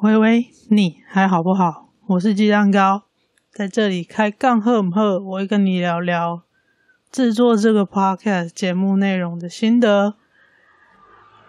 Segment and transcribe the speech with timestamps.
[0.00, 1.88] 喂喂，你还好不好？
[2.06, 3.02] 我是鸡蛋糕，
[3.50, 5.18] 在这里开杠喝唔喝？
[5.18, 6.42] 我会跟你聊聊
[7.10, 10.14] 制作这个 podcast 节目内容的心得。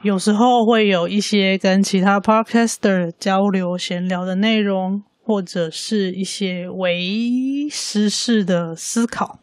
[0.01, 9.37] 有时候会有一些跟其他 podcaster 交流闲聊的内容，或者是一些为时事的思考。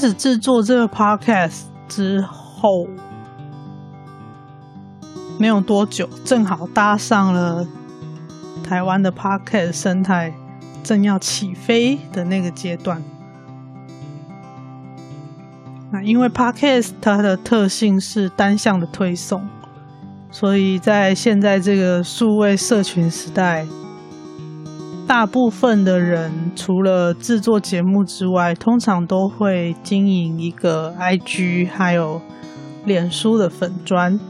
[0.00, 2.86] 始制作这个 podcast 之后，
[5.38, 7.66] 没有多久，正好搭上了
[8.64, 10.32] 台湾的 podcast 生态
[10.82, 13.02] 正要起飞的那个阶段。
[15.92, 19.46] 那因为 podcast 它的特性是单向的推送，
[20.30, 23.66] 所以在现在这个数位社群时代。
[25.10, 32.22] 大部分的人除了制作节目之外，通常都会经营一个 IG，还有
[32.84, 34.20] 脸书的粉专。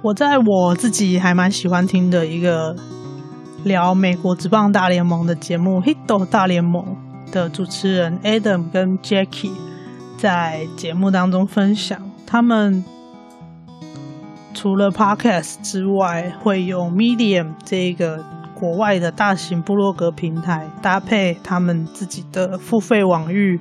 [0.00, 2.74] 我在我自己还蛮喜欢听的一个
[3.62, 6.96] 聊美国职棒大联盟的节目《Hito 大联盟》
[7.30, 9.52] 的主持人 Adam 跟 Jackie
[10.16, 12.95] 在节目当中分享他们。
[14.56, 23.60] 除了 Podcast 之外，会用 Medium 这个国外的大型部落格平台，搭配他们自己的付费网域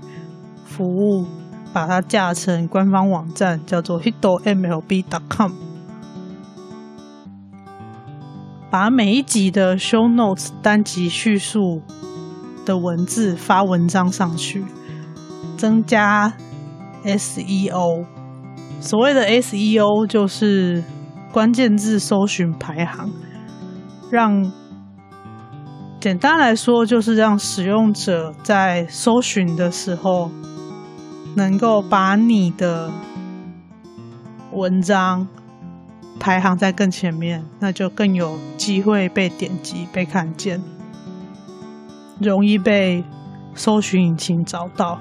[0.66, 1.26] 服务，
[1.74, 5.52] 把它架成官方网站，叫做 hitomlb.com，
[8.70, 11.82] 把每一集的 Show Notes 单集叙述
[12.66, 14.64] 的文字发文章上去，
[15.58, 16.34] 增加
[17.04, 18.15] SEO。
[18.80, 20.84] 所谓的 SEO 就是
[21.32, 23.10] 关键字搜寻排行，
[24.12, 24.52] 让
[26.00, 30.30] 简单来说就是让使用者在搜寻的时候，
[31.36, 32.92] 能够把你的
[34.54, 35.28] 文章
[36.20, 40.62] 排行在更前面，那就更有机会被点击、被看见，
[42.22, 43.04] 容易被
[43.56, 45.00] 搜寻引擎找到。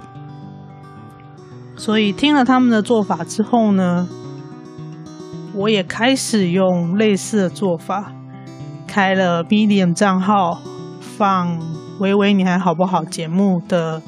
[1.76, 4.08] 所以听了他们的做法之后呢，
[5.54, 8.12] 我也开始用类似的做法，
[8.86, 10.60] 开了 Medium 账号，
[11.00, 11.58] 放
[12.00, 14.00] “微微你还好不好”节目的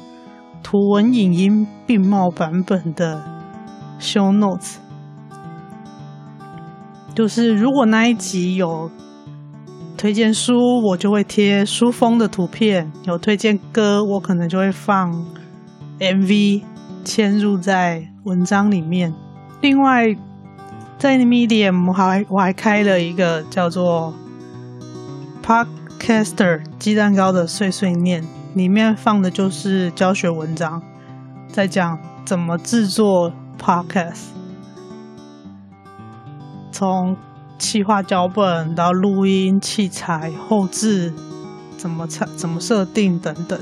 [0.63, 3.21] 图文影音并茂版本的
[3.99, 4.75] Show Notes，
[7.13, 8.89] 就是如果那一集有
[9.97, 10.55] 推荐书，
[10.89, 15.25] 我就会贴书封的图片；有推荐歌，我可能就会放
[15.99, 16.63] MV。
[17.07, 19.13] 嵌入在文章里面。
[19.61, 20.13] 另外，
[20.99, 24.13] 在 Medium 我还我还开了一个叫做
[25.41, 28.23] Podcaster 鸡蛋糕的碎碎念，
[28.53, 30.81] 里面放的就是教学文章，
[31.47, 34.25] 在讲怎么制作 Podcast，
[36.71, 37.15] 从
[37.57, 41.13] 企划脚本到录音器材后置，
[41.77, 43.57] 怎么设怎么设定等等。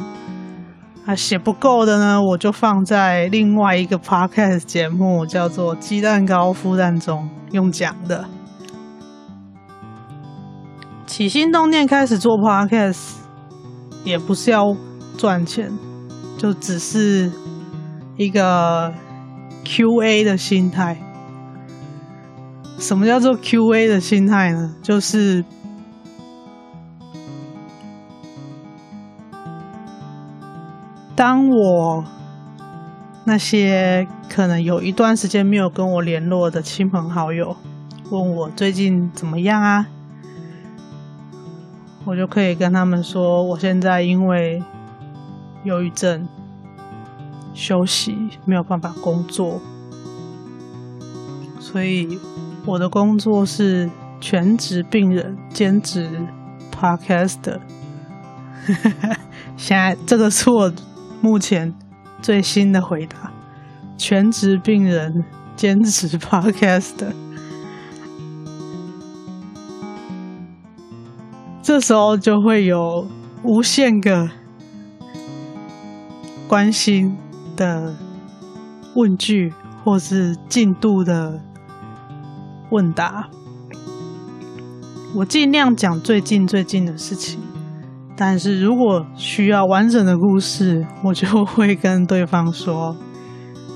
[1.06, 8.26] 啊，写不够的呢，我就放在另外一个 podcast 节目，叫做《鸡蛋糕孵蛋中》，用讲的。
[11.06, 13.18] 起心动念开始做 podcast，
[14.04, 14.76] 也不是要
[15.16, 15.72] 赚钱，
[16.40, 17.32] 就只是
[18.18, 18.92] 一个
[19.64, 20.98] QA 的心态。
[22.80, 24.74] 什么叫做 QA 的心态呢？
[24.82, 25.46] 就是。
[31.16, 32.04] 当我
[33.24, 37.56] 那些可能有一段时间没有跟我联络的亲朋好友
[38.12, 39.88] 问我最近怎么样啊，
[42.04, 44.62] 我就可以跟他们说，我现在因为
[45.64, 46.28] 忧郁症
[47.54, 49.62] 休息，没有办法工作，
[51.60, 52.20] 所以
[52.66, 53.90] 我的工作是
[54.20, 56.28] 全职病人兼职
[56.72, 57.60] podcast。
[59.56, 60.72] 现在这个是我。
[61.26, 61.74] 目前
[62.22, 63.32] 最新的回答：
[63.98, 65.26] 全职病人
[65.56, 66.94] 兼职 Podcast。
[71.64, 73.08] 这时候就会有
[73.42, 74.30] 无限个
[76.48, 77.18] 关心
[77.58, 77.96] 的
[78.96, 79.52] 问句，
[79.84, 81.42] 或是进度的
[82.70, 83.32] 问答。
[85.16, 87.40] 我尽量讲最近最近的事情。
[88.18, 92.96] 但是如果需要完整的故事，我就会跟对方说：“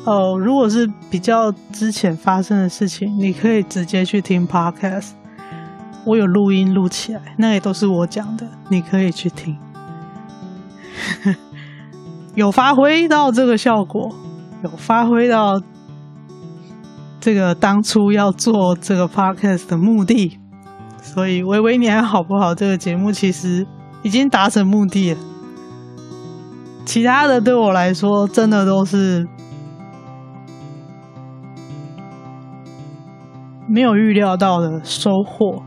[0.06, 5.10] 哦，如果是比较之前发生的事情，你可以直接去听 podcast，
[6.06, 9.58] 我有录音录起来，那也都是我讲的，你可以去听。
[12.36, 14.10] 有发挥到这个效果，
[14.64, 15.62] 有发挥到
[17.20, 20.40] 这个当初要做这个 podcast 的目的，
[21.02, 22.56] 所以微微你还好不好？
[22.56, 23.68] 这个节目其实
[24.02, 25.20] 已经达成目的了。
[26.86, 29.28] 其他的对我来说，真的都是
[33.68, 35.62] 没有预料到的收获，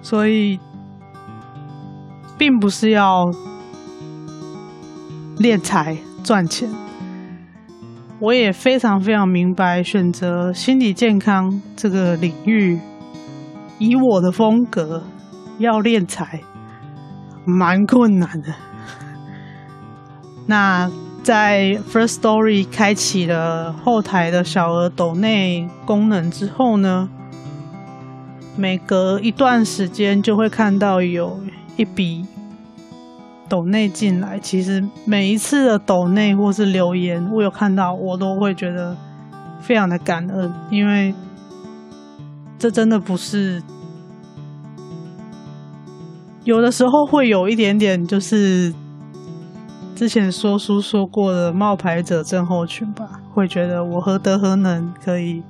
[0.00, 0.60] 所以
[2.38, 3.24] 并不是要
[5.38, 6.68] 敛财赚钱。
[8.20, 12.78] 我也非常非常明白，选择心理健康这个领域，
[13.78, 15.02] 以我的风格
[15.58, 16.40] 要练财。
[17.46, 18.54] 蛮困难的。
[20.46, 20.90] 那
[21.22, 27.10] 在 First Story 开启了后台的小额抖内功能之后呢，
[28.56, 31.38] 每隔一段时间就会看到有
[31.76, 32.26] 一笔
[33.46, 34.38] 抖内进来。
[34.38, 38.96] 其实每一次的抖内或是留言，我有看到，我都会觉得
[39.60, 41.14] 非常的感恩，因为
[42.64, 43.62] 这真的不是。
[46.44, 48.72] 有的时候会有一点点，就是
[49.94, 55.42] 之前说书说过的冒牌者症候群吧，会觉得我何德何能可以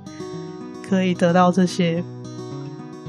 [0.83, 2.03] 可以得到这些，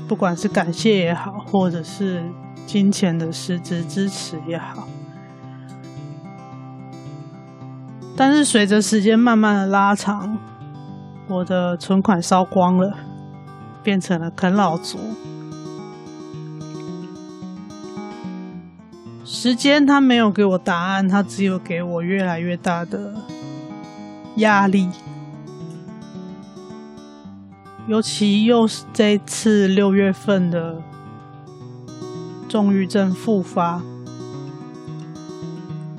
[0.06, 2.22] 不管是感谢也好，或者是
[2.64, 4.86] 金钱的实质支持也好。
[8.16, 10.38] 但是随着时间慢慢的拉长，
[11.26, 12.96] 我的存款烧光了，
[13.86, 14.98] 变成了啃老族。
[19.24, 23.14] 时间他没有给我答案，他只有给我越来越大的
[24.38, 24.88] 压力。
[27.86, 30.82] 尤其又是这次六月份的
[32.48, 33.80] 重郁症复发，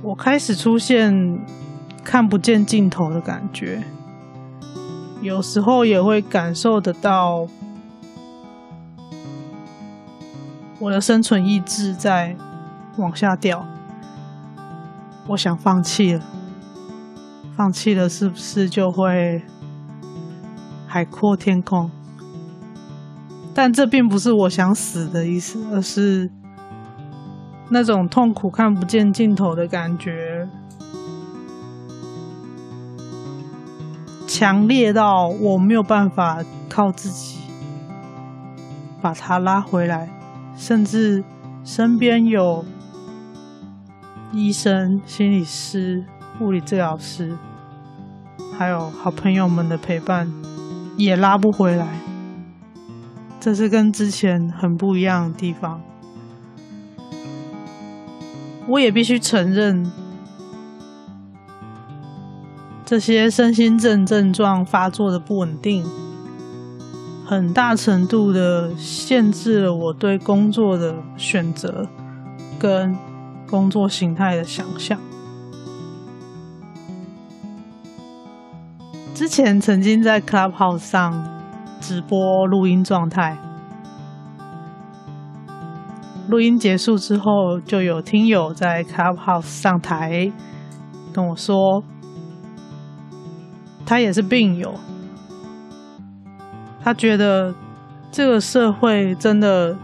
[0.01, 1.39] 我开始出现
[2.03, 3.81] 看不见尽头的感觉，
[5.21, 7.47] 有时候也会感受得到
[10.79, 12.35] 我的生存意志在。
[12.97, 13.63] 往下掉，
[15.27, 16.21] 我想放弃了。
[17.55, 19.43] 放弃了，是不是就会
[20.87, 21.91] 海阔天空？
[23.53, 26.31] 但这并不是我想死的意思，而是
[27.69, 30.49] 那种痛苦看不见尽头的感觉，
[34.25, 37.37] 强烈到我没有办法靠自己
[38.99, 40.09] 把它拉回来，
[40.57, 41.23] 甚至
[41.63, 42.65] 身边有。
[44.33, 46.03] 医生、心理师、
[46.41, 47.37] 物理治疗师，
[48.57, 50.29] 还有好朋友们的陪伴，
[50.97, 52.01] 也拉不回来。
[53.39, 55.81] 这是跟之前很不一样的地方。
[58.67, 59.89] 我也必须承认，
[62.83, 65.85] 这些身心症症状发作的不稳定，
[67.27, 71.87] 很大程度的限制了我对工作的选择
[72.57, 72.95] 跟。
[73.49, 74.99] 工作形态的想象。
[79.15, 81.13] 之前曾经在 Clubhouse 上
[81.79, 83.37] 直播录音状态，
[86.27, 90.29] 录音结束之后，就有听友在 Clubhouse 上台
[91.13, 91.81] 跟我说，
[93.85, 94.73] 他也是病友，
[96.87, 97.53] 他觉得
[98.09, 99.77] 这个社会真的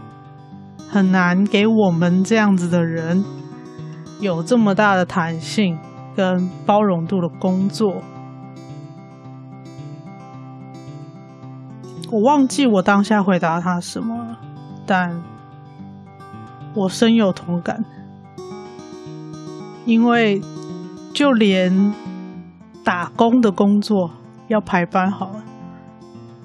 [0.88, 3.22] 很难给我们这样子的人。
[4.20, 5.78] 有这么大的弹性
[6.16, 7.96] 跟包容度的工作，
[12.10, 14.38] 我忘记我当下回答他什么了，
[14.86, 15.22] 但
[16.74, 17.84] 我深有同感，
[19.84, 20.40] 因为
[21.12, 21.92] 就连
[22.82, 24.10] 打工的工作
[24.48, 25.43] 要排班好了，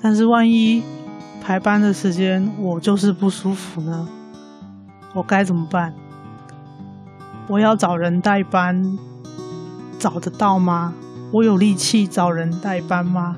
[0.02, 0.82] 但是万一
[1.42, 4.08] 排班的时间我就是不舒服呢，
[5.14, 5.94] 我该怎么办？
[7.48, 8.98] 我要找人代班，
[9.98, 10.94] 找得到吗？
[11.34, 13.38] 我有力气找人代班吗？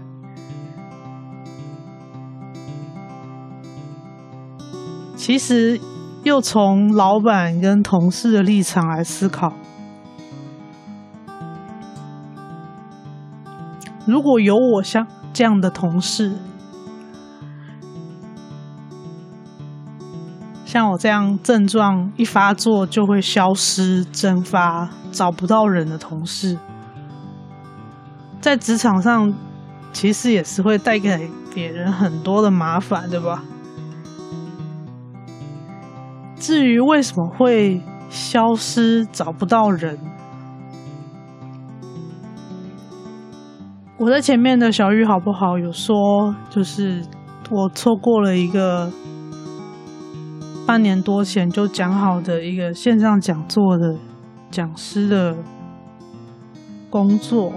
[5.15, 5.80] 其实，
[6.24, 9.53] 又从老板跟同事的立场来思考，
[14.06, 16.35] 如果有我像这样的同事，
[20.65, 26.57] 像我这样症状一发作就会消失蒸发，找不到人的同事，
[28.39, 29.33] 在职场上
[29.91, 33.43] 其实也是会带给别人很多的麻烦，对吧？
[36.35, 40.00] 至于为什么会消失、找不到人，
[44.01, 47.03] 我在前面的小玉好不好有说，就是
[47.51, 48.91] 我错过了一个。
[50.65, 53.96] 半年多前就讲好的一个线上讲座的
[54.50, 55.36] 讲师的
[56.89, 57.53] 工作，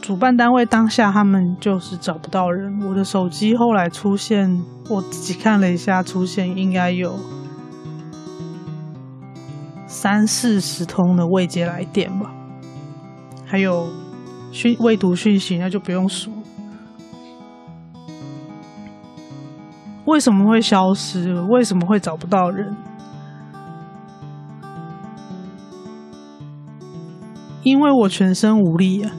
[0.00, 2.80] 主办单位当下他们就是找不到人。
[2.86, 7.16] 我的手机后来出现，我自己看了一下，出现应该有
[9.86, 12.30] 三四十通的未接来电吧，
[13.50, 13.88] 还有
[14.52, 16.30] 讯未读讯息，那就不用数。
[20.04, 21.34] 为什么会消失？
[21.48, 22.76] 为什么会找不到人？
[27.62, 29.12] 因为我全身无力啊！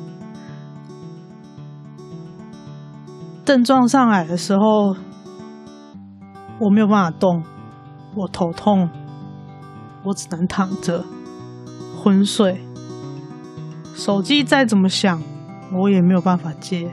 [3.43, 4.95] 症状上来的时候，
[6.59, 7.43] 我没有办法动，
[8.15, 8.89] 我头痛，
[10.03, 11.03] 我只能躺着
[11.97, 12.63] 昏睡。
[13.99, 15.21] 手机再怎么响，
[15.73, 16.89] 我也没有办法接。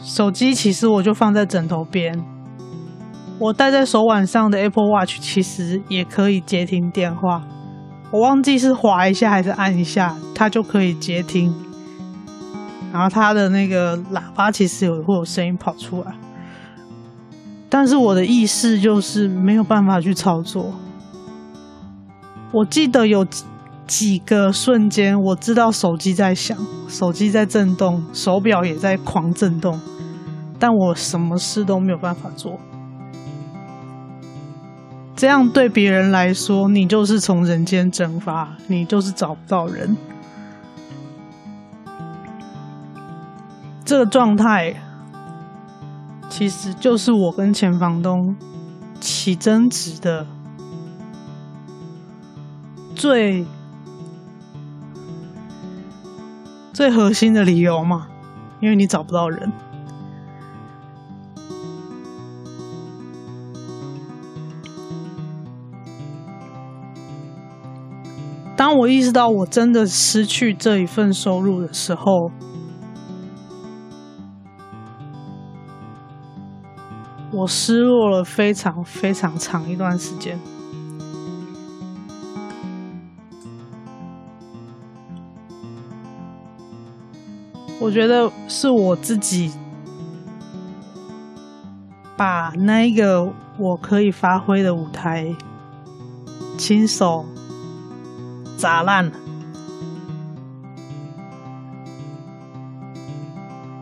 [0.00, 2.18] 手机其实我就放在枕头边，
[3.38, 7.42] 我戴在手腕上的 Apple Watch 其实也可以接听电话，
[8.10, 11.54] 我忘记是滑一下还是按一下，它就可以接听。
[12.90, 16.14] 然后它的那个喇叭其实有会有声音跑出来，
[17.68, 20.72] 但是我的意识就是没有办法去操作。
[22.50, 23.26] 我记得有
[23.86, 26.56] 几个瞬间，我知道手机在响，
[26.88, 29.80] 手机在震动，手表也在狂震动。
[30.58, 32.58] 但我什么事都没有办法做，
[35.14, 39.96] 这样对别人来说，你就是从人间蒸发，你就是找不到人。
[43.84, 44.74] 这个状态，
[46.28, 48.34] 其实就是我跟前房东
[48.98, 50.26] 起争执的
[52.94, 53.46] 最
[56.76, 58.06] 最核心的理由嘛，
[58.60, 59.50] 因为你找不到人。
[68.54, 72.30] 当我意识到我真的失去这一份收入的时候，
[77.32, 80.38] 我失落了非常非常长一段时间。
[87.86, 89.52] 我觉得是我自己
[92.16, 95.32] 把那一个我可以发挥的舞台
[96.58, 97.24] 亲手。
[98.56, 99.12] 砸烂了。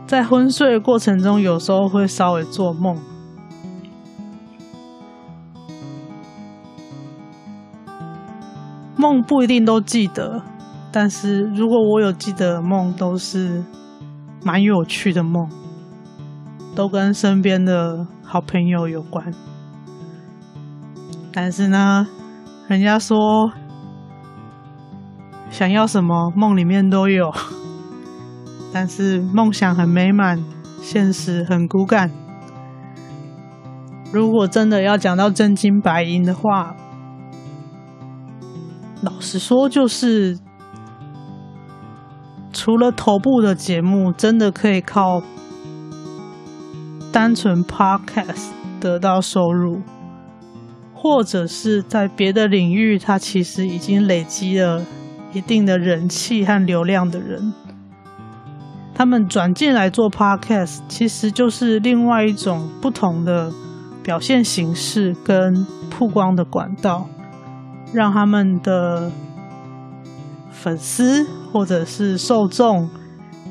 [0.05, 2.99] 在昏睡的过程中，有时候会稍微做梦，
[8.95, 10.43] 梦不一定都记得，
[10.91, 13.63] 但是如果我有记得的梦，都是
[14.45, 15.49] 蛮有趣的梦，
[16.73, 19.33] 都跟身边的好朋友有关。
[21.33, 22.07] 但是呢，
[22.69, 23.51] 人家说。
[25.51, 27.33] 想要什么，梦里面都有，
[28.73, 30.43] 但是梦想很美满，
[30.81, 32.11] 现实很骨感。
[34.11, 36.75] 如果真的要讲到真金白银的话，
[39.01, 40.37] 老实说，就是
[42.55, 45.21] 除了头部的节目，真的可以靠
[47.11, 49.81] 单纯 Podcast 得到收入，
[50.93, 54.81] 或者是在别的领域，他其实已经累积了。
[55.33, 57.53] 一定的人气和流量的人，
[58.93, 63.51] 他们转进来做 Podcast，其实就是另外一种不同的
[64.01, 67.09] 表现形式跟曝光的管道，
[67.91, 69.11] 让他们的
[70.51, 72.89] 粉丝或者是受众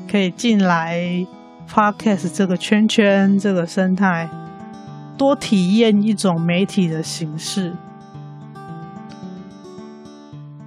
[0.07, 1.25] 可以进来
[1.67, 4.29] Podcast 这个圈圈、这个生态，
[5.17, 7.73] 多体验一种媒体的形式。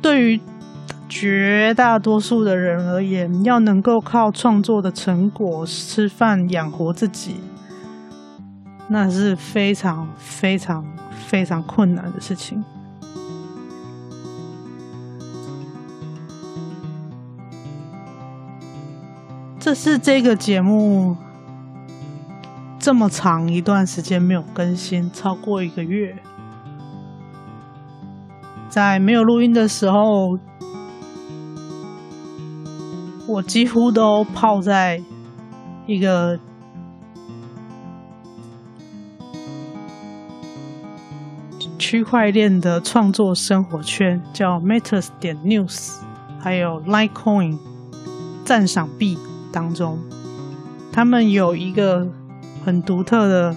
[0.02, 0.40] 对于
[1.08, 7.36] 绝大多数的人而言，要能够靠创作的成果吃饭养活自己，
[8.88, 10.84] 那是非常非常
[11.28, 12.64] 非常困难的事情。
[19.68, 21.14] 这是这个节目
[22.78, 26.16] 这么长一段时间没有更新，超过一个月。
[28.70, 30.38] 在没有录音的时候，
[33.26, 35.02] 我几乎都泡在
[35.86, 36.40] 一个
[41.78, 45.98] 区块链的创作生活圈，叫 Matters 点 News，
[46.40, 47.58] 还有 Litecoin
[48.46, 49.18] 赞赏币
[49.52, 49.98] 当中，
[50.92, 52.06] 他们有一个
[52.64, 53.54] 很独特的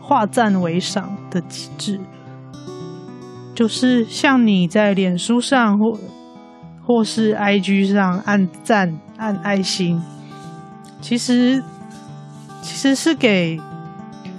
[0.00, 2.00] 化赞为赏的机制。
[3.54, 5.98] 就是像你在脸书上或
[6.84, 10.00] 或是 IG 上按赞按爱心，
[11.00, 11.62] 其实
[12.60, 13.58] 其实是给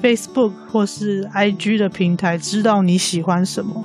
[0.04, 3.84] Facebook 或是 IG 的平台知道你喜欢什么，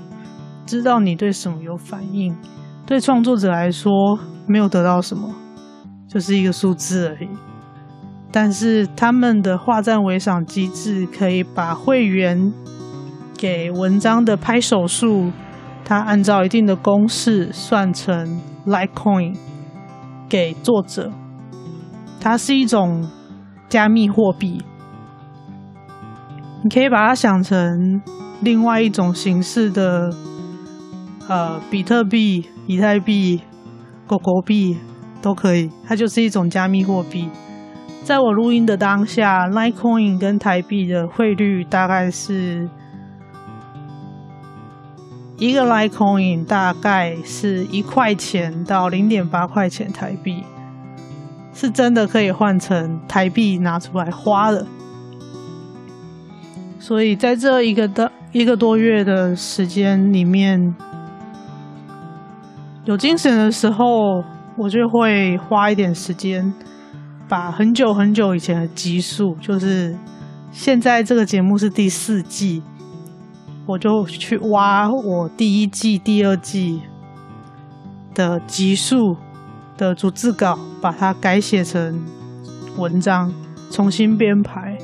[0.67, 2.37] 知道你对什么有反应。
[2.85, 5.35] 对创作者来说，没有得到什么，
[6.13, 7.29] 就是一个数字而已。
[8.31, 12.53] 但是他们的画赞为赏机制可以把会员。
[13.35, 15.33] 给文章的拍手数，
[15.85, 19.37] 它按照一定的公式算成 Litecoin
[20.29, 21.11] 给作者，
[22.21, 23.05] 它是一种
[23.69, 24.63] 加密货币，
[26.63, 28.01] 你可以把它想成
[28.41, 30.15] 另外一种形式的，
[31.27, 33.41] 呃，比特币、以太币、
[34.07, 34.79] 狗狗币
[35.23, 37.31] 都可以，它就是一种加密货币。
[38.05, 42.69] 在我录音的当下，Litecoin 跟台币的汇率大概是。
[45.39, 50.45] 一个 Litecoin 大概是一块钱到零点八块钱台币，
[51.53, 54.65] 是真的可以换成台币拿出来花的。
[56.79, 60.77] 所以在这一个的一个多月的时间里面，
[62.85, 64.23] 有精神的时候，
[64.57, 66.53] 我就会花一点时间，
[67.29, 69.97] 把很久很久以前的集数，就是
[70.51, 72.63] 现在这个节目是第四季。
[73.65, 76.83] 我就去挖我第一季、第二季
[78.13, 79.17] 的集数
[79.77, 82.05] 的逐字稿，把它改写成
[82.77, 83.33] 文章，
[83.71, 84.77] 重新编排。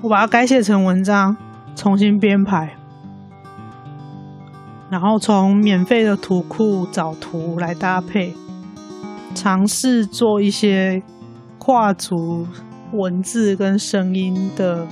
[0.00, 1.36] 我把它改写成文章，
[1.86, 2.76] 重新编排，
[4.90, 8.34] 然后从免费的图库找图来搭配，
[9.36, 11.00] 尝试做一些。
[11.58, 12.46] 跨足
[12.92, 14.86] 文字跟声音的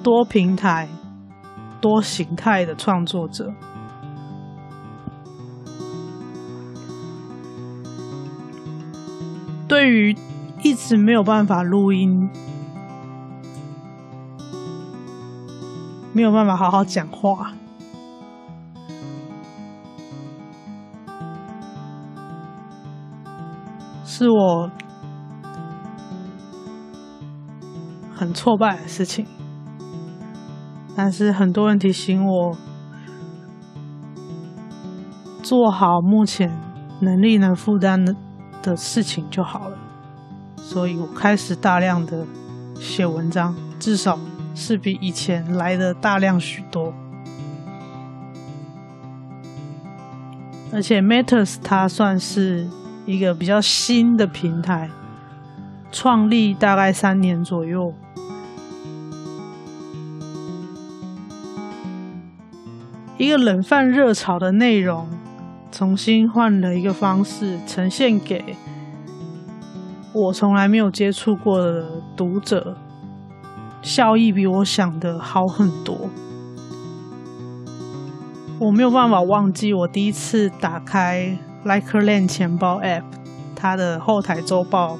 [0.00, 0.88] 多平台、
[1.80, 3.52] 多形态的创作者，
[9.66, 10.16] 对于
[10.62, 12.30] 一直没有办法录音、
[16.18, 17.52] 没有办法好好讲话。
[24.04, 24.68] 是我
[28.16, 29.24] 很挫败的事情，
[30.96, 32.56] 但是很多人提醒我
[35.40, 36.50] 做好目前
[37.00, 38.12] 能力能负担的
[38.60, 39.78] 的事情就好了，
[40.56, 42.26] 所以我开始大量的
[42.74, 44.18] 写文章，至少
[44.58, 46.92] 是比以前来的大量许多，
[50.72, 52.66] 而且 Matters 它算是。
[53.06, 54.90] 一个比较新的平台，
[55.90, 57.94] 创立大概三年左右，
[63.16, 65.08] 一个冷饭热炒的内容，
[65.72, 68.54] 重新换了一个方式呈现给
[70.12, 72.76] 我从来没有接触过的读者，
[73.82, 76.08] 效益比我想的好很多。
[78.58, 81.38] 我没有办法忘记我第一次打开。
[81.64, 83.02] l i k e r l a n d 钱包 App，
[83.56, 84.96] 它的后台周报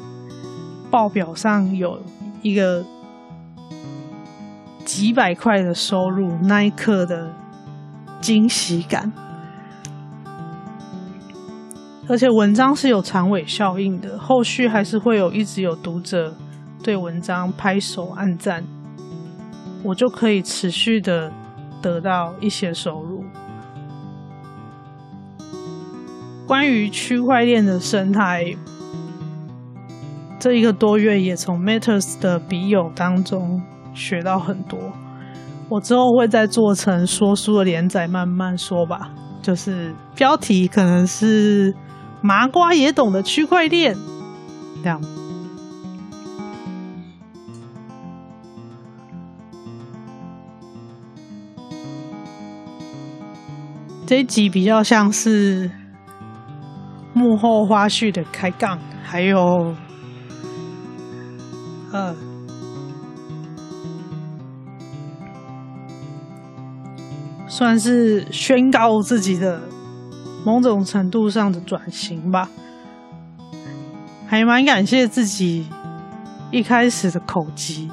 [0.90, 2.02] 报表上有
[2.42, 2.84] 一个
[4.84, 7.32] 几百块的收入，那一刻的
[8.20, 9.12] 惊喜感。
[12.08, 16.34] 而且文章是有长尾效应的，后续还是会有一直有读者
[16.82, 18.64] 对文章拍手按赞，
[19.82, 21.32] 我就可以持续的
[21.82, 23.24] 得到一些收入。
[26.46, 28.56] 关于区块链的生态，
[30.38, 33.60] 这一个多月也从 Matters 的笔友当中
[33.92, 34.78] 学到很多。
[35.68, 39.10] 我之后会再做成说书的连载，慢慢说吧。
[39.42, 41.74] 就是标题可能是
[42.22, 43.94] “麻瓜也懂的区块链”
[44.82, 45.00] 这样。
[54.08, 55.70] 这一集比较像是。
[57.14, 59.74] 幕后花絮的开杠，还有
[61.90, 62.14] 呃，
[67.48, 69.60] 算是宣告自己的
[70.44, 72.48] 某种程度上的转型吧。
[74.28, 75.66] 还蛮感谢自己
[76.52, 77.90] 一开始的口疾，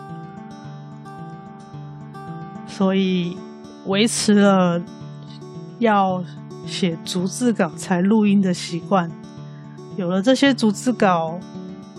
[2.67, 3.35] 所以
[3.87, 4.79] 维持了
[5.79, 6.23] 要
[6.65, 9.09] 写逐字稿才录音的习惯。
[9.97, 11.39] 有了这些逐字稿，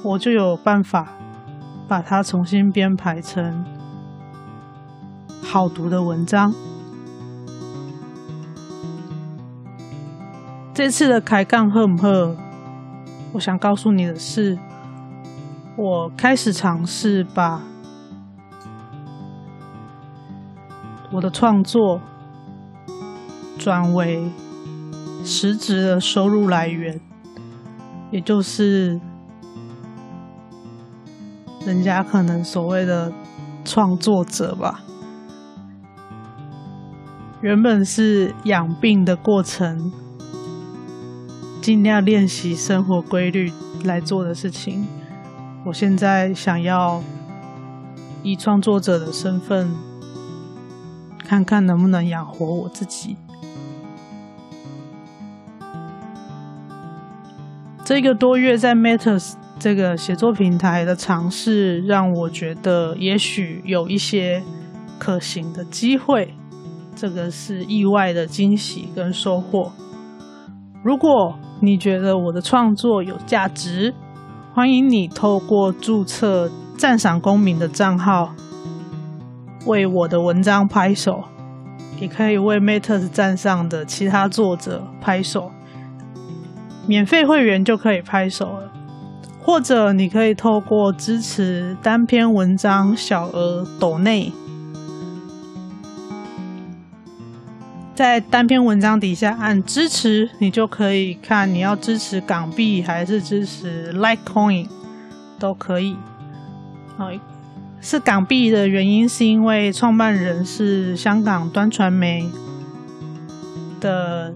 [0.02, 1.08] 我就有办法
[1.88, 3.64] 把它重新编排成
[5.42, 6.52] 好读的文章。
[10.74, 12.36] 这次的开杠好不好？
[13.32, 14.58] 我想告诉你的是，
[15.76, 17.62] 我开始尝试把
[21.12, 22.00] 我的创作
[23.66, 24.31] 转为
[25.24, 27.00] 实质的收入来源，
[28.12, 29.00] 也就是
[31.66, 33.12] 人家可能所谓的
[33.64, 34.85] 创作者吧。
[37.40, 39.90] 原本是养病的过程。
[41.61, 43.50] 尽量练习生活规律
[43.83, 44.87] 来做的事情。
[45.64, 47.02] 我现在想要
[48.22, 49.74] 以创作者的身份，
[51.18, 53.16] 看看能不能养活我自己。
[57.87, 64.42] 这个多月在 Matters 这个写作平台的尝试，让我觉得也许有一些
[64.99, 66.35] 可行的机会。
[66.96, 69.70] 这个是意外的惊喜跟收获。
[70.83, 73.94] 如果你觉得我的创作有价值，
[74.53, 78.35] 欢迎你透过注册赞赏公民的账号
[79.64, 81.22] 为我的文章拍手，
[82.01, 85.53] 也可以为 Matters 站上的其他作者拍手。
[86.87, 88.70] 免费会员就可以拍手了，
[89.42, 94.33] 或者你可以透过支持单篇文章小额抖内。
[97.94, 104.68] 在单篇文章底下按支持，你就可以看你要支持港币还是支持 Litecoin
[105.38, 105.96] 都可以。
[106.99, 107.11] 好，
[107.81, 112.29] 是港币的原因是因为创办人是香港端传媒
[113.81, 114.35] 的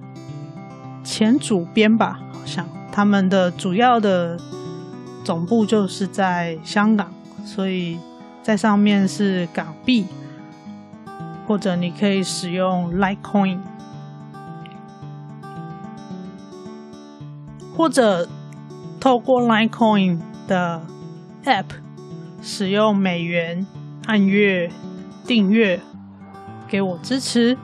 [1.04, 4.38] 前主编吧，像他们的主要的
[5.24, 7.12] 总部就是在香港，
[7.44, 7.98] 所以
[8.42, 10.06] 在上面是港币。
[11.46, 13.58] 或者你可以使用 Litecoin，
[17.76, 18.28] 或者
[19.00, 20.80] 透过 Litecoin 的
[21.44, 21.64] App
[22.40, 23.66] 使用美元
[24.06, 24.70] 按月
[25.26, 25.80] 订阅
[26.68, 27.58] 给我支持。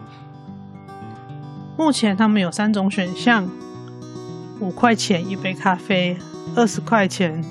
[1.77, 3.49] 目前他们有三种选项：
[4.61, 6.17] 五块钱一杯咖啡，
[6.55, 7.45] 二十块钱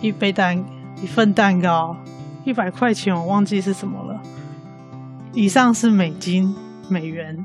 [0.00, 0.64] 一杯蛋
[1.02, 1.96] 一份蛋糕，
[2.44, 4.20] 一百块钱我忘记是什么了。
[5.34, 6.54] 以上是美金、
[6.88, 7.44] 美元，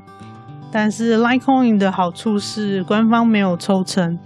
[0.72, 4.18] 但是 Litecoin 的好处是官方没有抽成，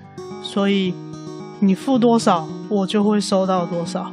[0.43, 0.95] 所以
[1.61, 4.13] 你付多少，我就会收到多少。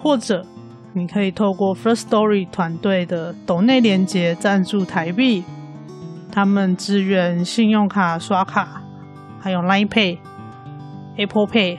[0.00, 0.44] 或者
[0.92, 5.44] 你可以透过 First Story 团队的抖内连结赞助台币，
[6.32, 8.81] 他们支援信用卡刷卡，
[9.42, 10.18] 还有 Line Pay、
[11.16, 11.78] Apple Pay，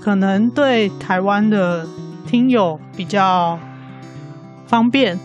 [0.00, 1.86] 可能对台湾的
[2.26, 3.58] 听友比较。
[4.68, 5.16] 方便，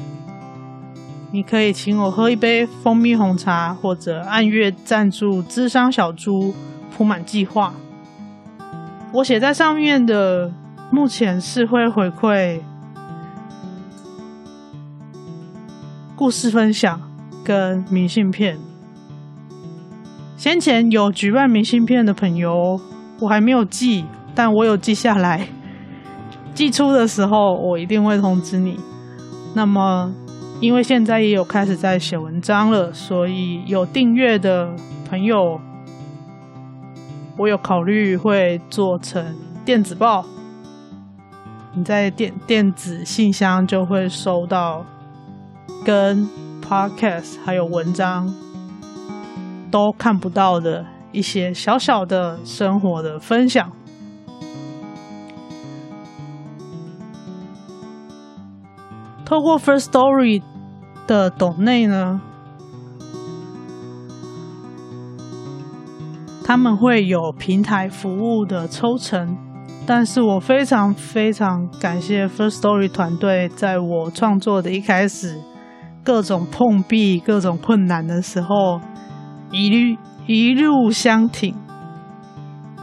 [1.32, 6.54] 你可以请我喝一杯蜂蜜红茶，或者按月赞助咨商小猪
[6.96, 7.74] 铺满计划。
[9.12, 10.54] 我写在上面的，
[10.92, 12.62] 目前是会回馈
[16.16, 17.02] 故事分享
[17.44, 18.60] 跟明信片。
[20.42, 22.82] 先前有举办明信片的朋友，
[23.20, 25.48] 我还没有寄，但我有记下来。
[26.56, 28.80] 寄出的时候，我一定会通知你。
[29.54, 30.12] 那么，
[30.60, 34.74] 因为现在也有开始在写文章了，所以有订阅的
[35.08, 35.62] 朋友，
[37.38, 39.24] 我有考虑会做成
[39.64, 40.26] 电子报。
[41.76, 44.84] 你在电电子信箱就会收到
[45.86, 46.28] 跟
[46.68, 48.34] Podcast 还有文章
[49.72, 53.72] 都看不到的一些小小的生活的分享。
[59.26, 60.44] 透过 First Story
[61.08, 62.20] 的董内呢，
[66.44, 69.38] 他们会有平台服务的抽成，
[69.88, 75.40] 但是我非常非常感谢 First Story 团队，在我创作的一开始，
[76.04, 78.82] 各种碰壁、各种困难的时候，
[79.52, 81.56] 一律一路相挺。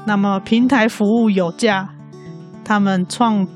[0.06, 1.90] 那么平台服务有价，
[2.64, 3.46] 他们创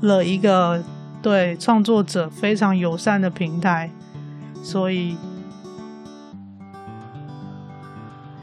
[0.00, 0.82] 了一个
[1.22, 3.90] 对创作者非常友善的平台，
[4.62, 5.16] 所以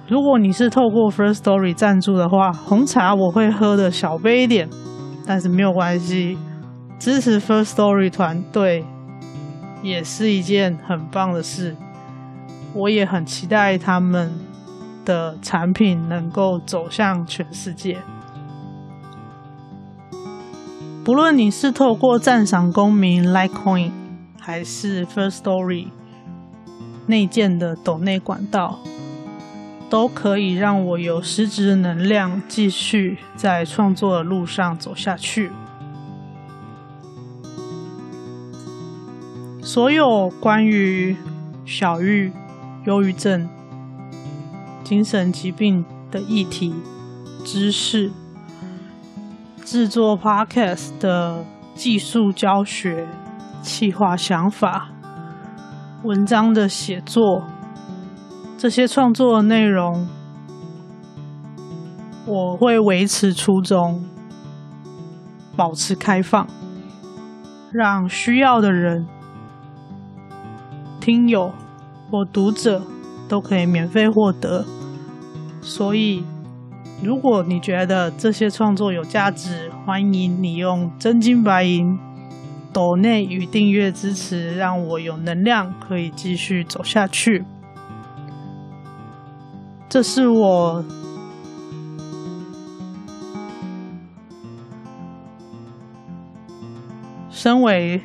[0.07, 4.67] 如果你是透过 First Story 赞助的话，红茶我会喝的小杯一点，
[5.25, 6.37] 但是没有关系，
[6.97, 8.83] 支持 First Story 团队
[9.83, 11.75] 也是一件很棒的事，
[12.73, 14.31] 我也很期待他们。
[15.05, 17.97] 的产品能够走向全世界。
[21.03, 23.91] 不论你是透过赞赏公民 Litecoin，
[24.39, 25.87] 还是 First Story
[27.07, 28.79] 内建的抖内管道，
[29.89, 35.51] 都可以让我有实质能量，继续在创作的路上走下去。
[39.61, 41.17] 所有关于
[41.65, 42.31] 小玉、
[42.85, 43.49] 忧郁症。
[44.83, 46.75] 精神疾病的议题、
[47.45, 48.11] 知识、
[49.63, 51.43] 制作 Podcast 的
[51.73, 53.07] 技术教学、
[53.61, 54.89] 企划想法、
[56.03, 57.43] 文章的写作，
[58.57, 60.05] 这些创作的内容，
[62.27, 64.03] 我会维持初衷，
[65.55, 66.45] 保持开放，
[67.71, 69.07] 让需要的人、
[70.99, 71.53] 听友
[72.13, 72.79] 或读者。
[73.29, 74.63] 都可以免费获得，
[75.61, 76.23] 所以
[77.01, 81.97] 如果你觉得这些创作有价值，欢迎你用真金白银、
[82.71, 87.43] 抖内与订阅支持，让我有能量可以继续走下去。
[89.89, 90.83] 这是我
[97.31, 98.01] 身为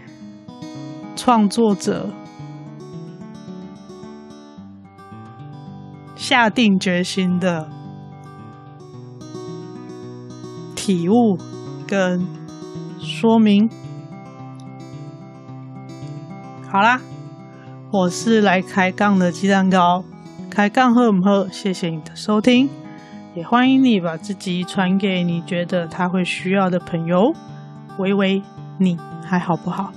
[1.17, 2.09] 创作者。
[6.29, 7.71] 下定决心的
[10.77, 11.39] 体悟
[11.87, 12.23] 跟
[13.01, 13.71] 说明。
[16.71, 17.01] 好啦，
[17.91, 20.05] 我是来开杠的鸡蛋糕，
[20.51, 21.49] 开杠喝不喝？
[21.51, 22.69] 谢谢你的收听，
[23.35, 27.33] 也欢迎你把自己传给你觉得他会需要的朋友。
[27.99, 28.43] 喂喂，
[28.79, 29.91] 你还好不好？